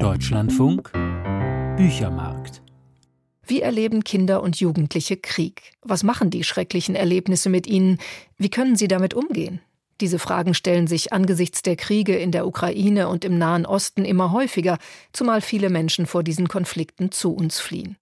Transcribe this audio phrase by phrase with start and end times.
[0.00, 0.92] Deutschlandfunk
[1.76, 2.62] Büchermarkt
[3.46, 5.74] wie erleben Kinder und Jugendliche Krieg?
[5.82, 7.98] Was machen die schrecklichen Erlebnisse mit ihnen?
[8.36, 9.60] Wie können sie damit umgehen?
[10.00, 14.32] Diese Fragen stellen sich angesichts der Kriege in der Ukraine und im Nahen Osten immer
[14.32, 14.78] häufiger,
[15.12, 17.96] zumal viele Menschen vor diesen Konflikten zu uns fliehen.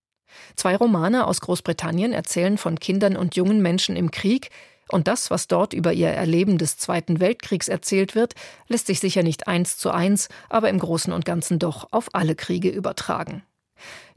[0.57, 4.51] Zwei Romane aus Großbritannien erzählen von Kindern und jungen Menschen im Krieg,
[4.91, 8.35] und das, was dort über ihr Erleben des Zweiten Weltkriegs erzählt wird,
[8.69, 12.35] lässt sich sicher nicht eins zu eins, aber im Großen und Ganzen doch auf alle
[12.35, 13.43] Kriege übertragen.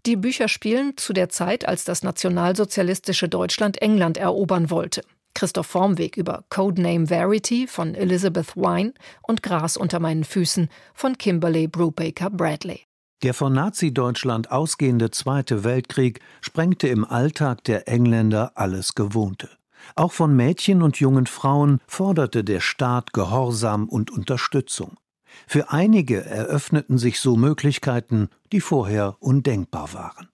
[0.05, 5.01] Die Bücher spielen zu der Zeit, als das nationalsozialistische Deutschland England erobern wollte.
[5.33, 11.67] Christoph Formweg über Codename Verity von Elizabeth Wine und Gras unter meinen Füßen von Kimberly
[11.67, 12.81] Brubaker Bradley.
[13.23, 19.49] Der von Nazi-Deutschland ausgehende Zweite Weltkrieg sprengte im Alltag der Engländer alles Gewohnte.
[19.95, 24.97] Auch von Mädchen und jungen Frauen forderte der Staat Gehorsam und Unterstützung.
[25.45, 30.29] Für einige eröffneten sich so Möglichkeiten, die vorher undenkbar waren.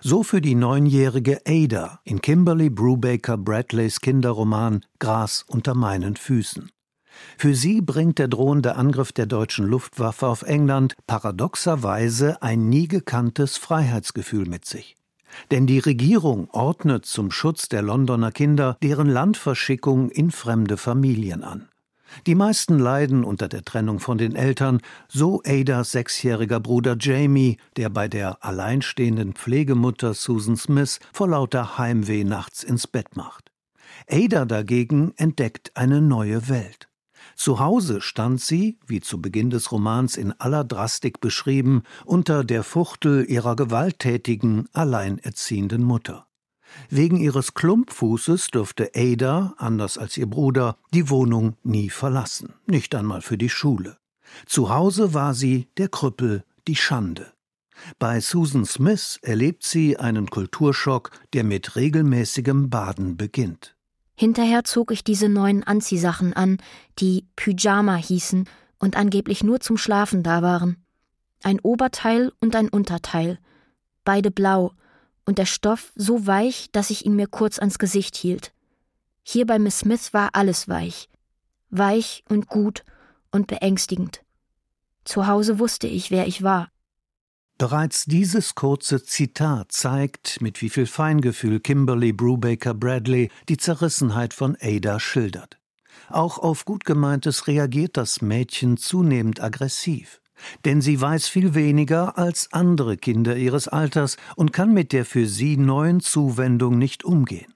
[0.00, 6.70] So für die neunjährige Ada in Kimberly Brubaker Bradleys Kinderroman Gras unter meinen Füßen.
[7.38, 13.56] Für sie bringt der drohende Angriff der deutschen Luftwaffe auf England paradoxerweise ein nie gekanntes
[13.56, 14.96] Freiheitsgefühl mit sich.
[15.50, 21.68] Denn die Regierung ordnet zum Schutz der Londoner Kinder deren Landverschickung in fremde Familien an.
[22.26, 27.90] Die meisten leiden unter der Trennung von den Eltern, so Adas sechsjähriger Bruder Jamie, der
[27.90, 33.50] bei der alleinstehenden Pflegemutter Susan Smith vor lauter Heimweh nachts ins Bett macht.
[34.08, 36.88] Ada dagegen entdeckt eine neue Welt.
[37.36, 42.62] Zu Hause stand sie, wie zu Beginn des Romans in aller Drastik beschrieben, unter der
[42.62, 46.26] Fuchtel ihrer gewalttätigen, alleinerziehenden Mutter.
[46.88, 53.20] Wegen ihres Klumpfußes durfte Ada, anders als ihr Bruder, die Wohnung nie verlassen, nicht einmal
[53.20, 53.98] für die Schule.
[54.46, 57.32] Zu Hause war sie der Krüppel, die Schande.
[57.98, 63.76] Bei Susan Smith erlebt sie einen Kulturschock, der mit regelmäßigem Baden beginnt.
[64.14, 66.58] Hinterher zog ich diese neuen Anziehsachen an,
[66.98, 70.84] die Pyjama hießen und angeblich nur zum Schlafen da waren.
[71.42, 73.38] Ein Oberteil und ein Unterteil,
[74.04, 74.72] beide blau,
[75.26, 78.52] und der Stoff so weich, dass ich ihn mir kurz ans Gesicht hielt.
[79.22, 81.08] Hier bei Miss Smith war alles weich.
[81.70, 82.84] Weich und gut
[83.30, 84.22] und beängstigend.
[85.04, 86.68] Zu Hause wusste ich, wer ich war.
[87.56, 94.56] Bereits dieses kurze Zitat zeigt, mit wie viel Feingefühl Kimberly Brubaker Bradley die Zerrissenheit von
[94.60, 95.58] Ada schildert.
[96.08, 100.20] Auch auf gut gemeintes reagiert das Mädchen zunehmend aggressiv.
[100.64, 105.26] Denn sie weiß viel weniger als andere Kinder ihres Alters und kann mit der für
[105.28, 107.54] sie neuen Zuwendung nicht umgehen.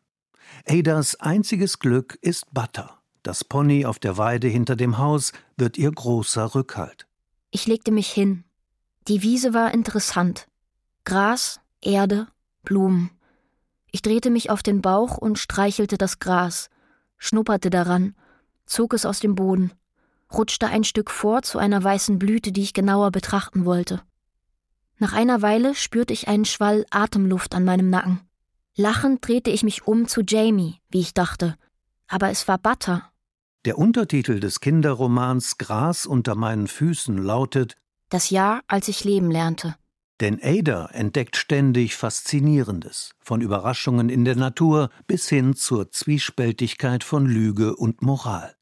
[0.64, 3.00] Adas einziges Glück ist Butter.
[3.24, 7.08] Das Pony auf der Weide hinter dem Haus wird ihr großer Rückhalt.
[7.50, 8.44] Ich legte mich hin,
[9.08, 10.46] die Wiese war interessant.
[11.04, 12.28] Gras, Erde,
[12.62, 13.10] Blumen.
[13.90, 16.68] Ich drehte mich auf den Bauch und streichelte das Gras,
[17.16, 18.14] schnupperte daran,
[18.66, 19.72] zog es aus dem Boden,
[20.30, 24.02] rutschte ein Stück vor zu einer weißen Blüte, die ich genauer betrachten wollte.
[24.98, 28.20] Nach einer Weile spürte ich einen Schwall Atemluft an meinem Nacken.
[28.76, 31.56] Lachend drehte ich mich um zu Jamie, wie ich dachte,
[32.08, 33.10] aber es war Butter.
[33.64, 37.76] Der Untertitel des Kinderromans Gras unter meinen Füßen lautet
[38.08, 39.76] das Jahr, als ich leben lernte.
[40.20, 47.26] Denn Ada entdeckt ständig Faszinierendes, von Überraschungen in der Natur bis hin zur Zwiespältigkeit von
[47.26, 48.54] Lüge und Moral.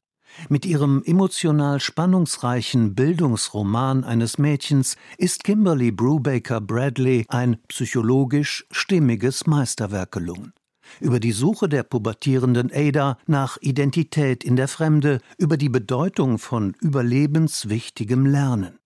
[0.49, 10.11] Mit ihrem emotional spannungsreichen Bildungsroman eines Mädchens ist Kimberly Brubaker Bradley ein psychologisch stimmiges Meisterwerk
[10.11, 10.53] gelungen.
[10.99, 16.75] Über die Suche der pubertierenden Ada nach Identität in der Fremde, über die Bedeutung von
[16.79, 18.79] überlebenswichtigem Lernen.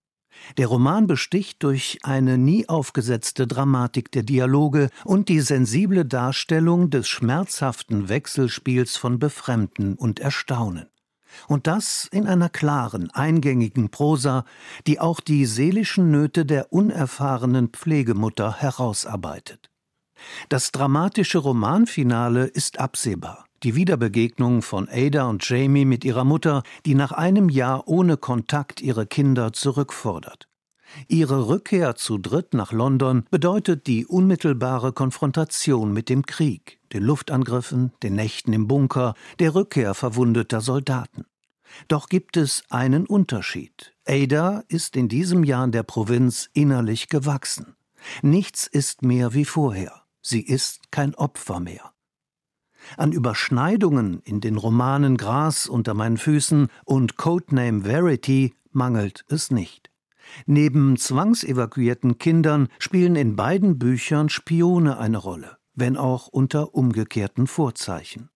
[0.58, 7.08] Der Roman besticht durch eine nie aufgesetzte Dramatik der Dialoge und die sensible Darstellung des
[7.08, 10.88] schmerzhaften Wechselspiels von Befremden und Erstaunen.
[11.48, 14.46] Und das in einer klaren, eingängigen Prosa,
[14.88, 19.70] die auch die seelischen Nöte der unerfahrenen Pflegemutter herausarbeitet.
[20.50, 23.46] Das dramatische Romanfinale ist absehbar.
[23.64, 28.82] Die Wiederbegegnung von Ada und Jamie mit ihrer Mutter, die nach einem Jahr ohne Kontakt
[28.82, 30.48] ihre Kinder zurückfordert.
[31.08, 37.92] Ihre Rückkehr zu dritt nach London bedeutet die unmittelbare Konfrontation mit dem Krieg, den Luftangriffen,
[38.02, 41.26] den Nächten im Bunker, der Rückkehr verwundeter Soldaten.
[41.88, 43.94] Doch gibt es einen Unterschied.
[44.06, 47.76] Ada ist in diesem Jahr in der Provinz innerlich gewachsen.
[48.24, 50.02] Nichts ist mehr wie vorher.
[50.22, 51.94] Sie ist kein Opfer mehr.
[52.98, 59.90] An Überschneidungen in den Romanen Gras unter meinen Füßen und Codename Verity mangelt es nicht.
[60.46, 68.30] Neben zwangsevakuierten Kindern spielen in beiden Büchern Spione eine Rolle, wenn auch unter umgekehrten Vorzeichen.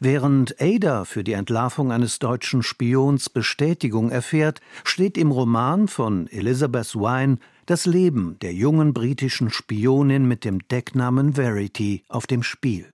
[0.00, 6.94] Während Ada für die Entlarvung eines deutschen Spions Bestätigung erfährt, steht im Roman von Elizabeth
[6.94, 12.91] Wine das Leben der jungen britischen Spionin mit dem Decknamen Verity auf dem Spiel.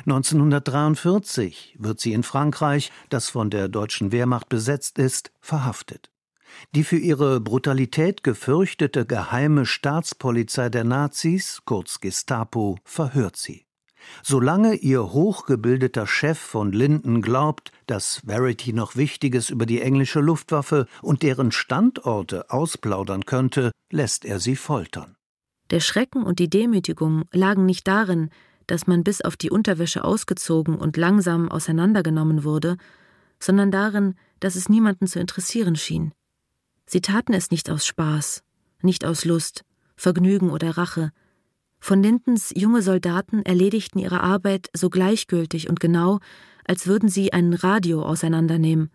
[0.00, 6.10] 1943 wird sie in Frankreich, das von der deutschen Wehrmacht besetzt ist, verhaftet.
[6.74, 13.64] Die für ihre Brutalität gefürchtete geheime Staatspolizei der Nazis, kurz Gestapo, verhört sie.
[14.22, 20.86] Solange ihr hochgebildeter Chef von Linden glaubt, dass Verity noch Wichtiges über die englische Luftwaffe
[21.02, 25.14] und deren Standorte ausplaudern könnte, lässt er sie foltern.
[25.70, 28.30] Der Schrecken und die Demütigung lagen nicht darin,
[28.72, 32.78] dass man bis auf die Unterwäsche ausgezogen und langsam auseinandergenommen wurde,
[33.38, 36.12] sondern darin, dass es niemanden zu interessieren schien.
[36.86, 38.42] Sie taten es nicht aus Spaß,
[38.80, 41.10] nicht aus Lust, Vergnügen oder Rache.
[41.80, 46.20] Von Lindens junge Soldaten erledigten ihre Arbeit so gleichgültig und genau,
[46.64, 48.90] als würden sie ein Radio auseinandernehmen,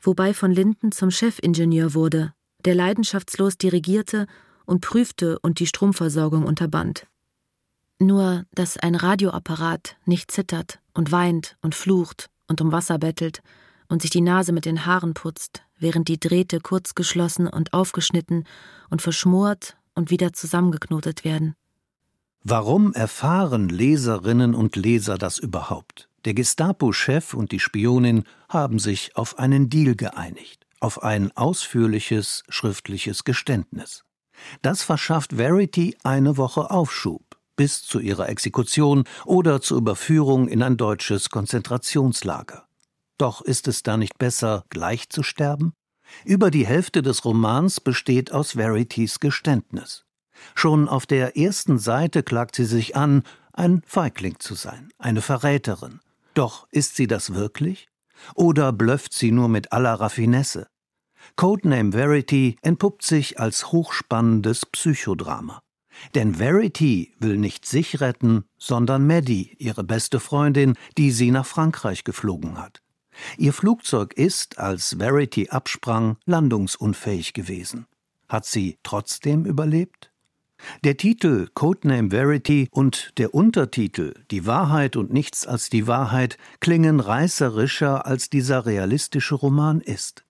[0.00, 2.32] wobei von Linden zum Chefingenieur wurde,
[2.64, 4.26] der leidenschaftslos dirigierte
[4.66, 7.06] und prüfte und die Stromversorgung unterband.
[8.04, 13.40] Nur, dass ein Radioapparat nicht zittert und weint und flucht und um Wasser bettelt
[13.88, 18.44] und sich die Nase mit den Haaren putzt, während die Drähte kurz geschlossen und aufgeschnitten
[18.90, 21.54] und verschmort und wieder zusammengeknotet werden.
[22.42, 26.10] Warum erfahren Leserinnen und Leser das überhaupt?
[26.26, 33.24] Der Gestapo-Chef und die Spionin haben sich auf einen Deal geeinigt, auf ein ausführliches schriftliches
[33.24, 34.04] Geständnis.
[34.60, 40.76] Das verschafft Verity eine Woche Aufschub bis zu ihrer Exekution oder zur Überführung in ein
[40.76, 42.66] deutsches Konzentrationslager.
[43.18, 45.72] Doch ist es da nicht besser, gleich zu sterben?
[46.24, 50.04] Über die Hälfte des Romans besteht aus Verities Geständnis.
[50.54, 53.22] Schon auf der ersten Seite klagt sie sich an,
[53.52, 56.00] ein Feigling zu sein, eine Verräterin.
[56.34, 57.88] Doch ist sie das wirklich?
[58.34, 60.66] Oder blöfft sie nur mit aller Raffinesse?
[61.36, 65.60] Codename Verity entpuppt sich als hochspannendes Psychodrama.
[66.14, 72.04] Denn Verity will nicht sich retten, sondern Maddie, ihre beste Freundin, die sie nach Frankreich
[72.04, 72.80] geflogen hat.
[73.38, 77.86] Ihr Flugzeug ist, als Verity absprang, landungsunfähig gewesen.
[78.28, 80.10] Hat sie trotzdem überlebt?
[80.82, 87.00] Der Titel Codename Verity und der Untertitel Die Wahrheit und nichts als die Wahrheit klingen
[87.00, 90.24] reißerischer, als dieser realistische Roman ist.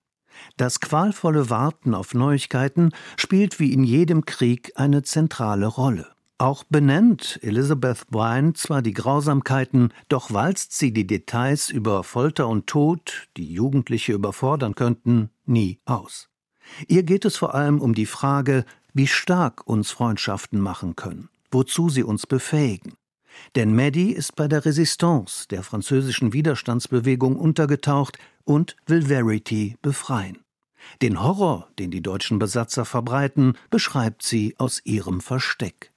[0.57, 6.07] Das qualvolle Warten auf Neuigkeiten spielt wie in jedem Krieg eine zentrale Rolle.
[6.37, 12.67] Auch benennt Elizabeth Wine zwar die Grausamkeiten, doch walzt sie die Details über Folter und
[12.67, 16.27] Tod, die Jugendliche überfordern könnten, nie aus.
[16.87, 21.89] Ihr geht es vor allem um die Frage, wie stark uns Freundschaften machen können, wozu
[21.89, 22.93] sie uns befähigen.
[23.55, 30.39] Denn Maddie ist bei der Resistance, der französischen Widerstandsbewegung, untergetaucht und will Verity befreien.
[31.01, 35.91] Den Horror, den die deutschen Besatzer verbreiten, beschreibt sie aus ihrem Versteck.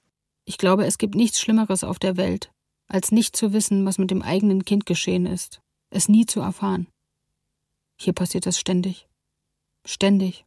[0.45, 2.51] Ich glaube, es gibt nichts Schlimmeres auf der Welt,
[2.87, 5.61] als nicht zu wissen, was mit dem eigenen Kind geschehen ist,
[5.91, 6.87] es nie zu erfahren.
[7.97, 9.07] Hier passiert das ständig.
[9.85, 10.45] Ständig.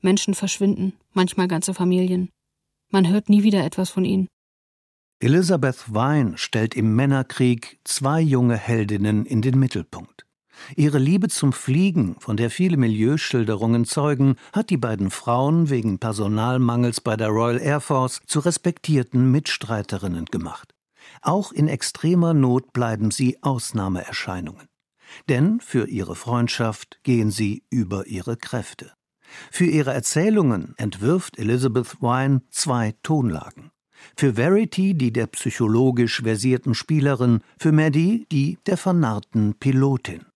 [0.00, 2.30] Menschen verschwinden, manchmal ganze Familien.
[2.90, 4.28] Man hört nie wieder etwas von ihnen.
[5.24, 10.26] Elizabeth Vine stellt im Männerkrieg zwei junge Heldinnen in den Mittelpunkt.
[10.76, 17.00] Ihre Liebe zum Fliegen, von der viele Milieuschilderungen zeugen, hat die beiden Frauen wegen Personalmangels
[17.00, 20.74] bei der Royal Air Force zu respektierten Mitstreiterinnen gemacht.
[21.22, 24.68] Auch in extremer Not bleiben sie Ausnahmeerscheinungen.
[25.30, 28.92] Denn für ihre Freundschaft gehen sie über ihre Kräfte.
[29.50, 33.70] Für ihre Erzählungen entwirft Elizabeth Wine zwei Tonlagen.
[34.16, 40.26] Für Verity die der psychologisch versierten Spielerin, für Maddie die der vernarrten Pilotin.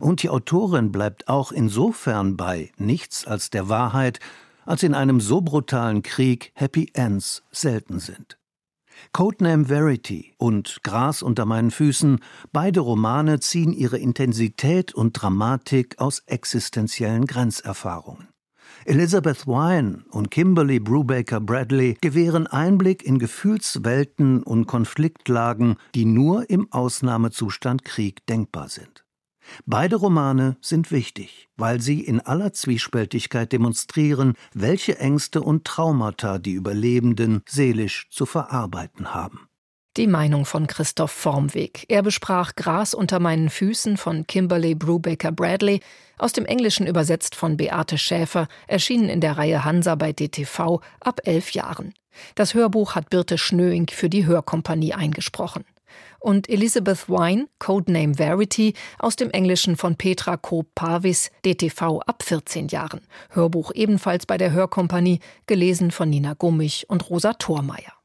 [0.00, 4.20] Und die Autorin bleibt auch insofern bei nichts als der Wahrheit,
[4.64, 8.38] als in einem so brutalen Krieg Happy Ends selten sind.
[9.12, 12.20] Codename Verity und Gras unter meinen Füßen,
[12.52, 18.28] beide Romane ziehen ihre Intensität und Dramatik aus existenziellen Grenzerfahrungen.
[18.86, 26.72] Elizabeth Wine und Kimberly Brubaker Bradley gewähren Einblick in Gefühlswelten und Konfliktlagen, die nur im
[26.72, 29.04] Ausnahmezustand Krieg denkbar sind.
[29.64, 36.52] Beide Romane sind wichtig, weil sie in aller Zwiespältigkeit demonstrieren, welche Ängste und Traumata die
[36.52, 39.48] Überlebenden seelisch zu verarbeiten haben.
[39.96, 41.86] Die Meinung von Christoph Formweg.
[41.88, 45.80] Er besprach Gras unter meinen Füßen von Kimberly Brubaker Bradley,
[46.18, 51.20] Aus dem Englischen übersetzt von Beate Schäfer, erschienen in der Reihe Hansa bei DTV ab
[51.24, 51.92] elf Jahren.
[52.34, 55.64] Das Hörbuch hat Birte Schnöing für die Hörkompanie eingesprochen.
[56.18, 63.02] Und Elizabeth Wine, Codename Verity, aus dem Englischen von Petra Koop-Parvis, DTV ab 14 Jahren.
[63.30, 67.95] Hörbuch ebenfalls bei der Hörkompanie, gelesen von Nina Gummich und Rosa Thormeier.